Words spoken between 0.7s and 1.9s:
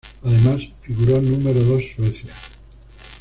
figuró número dos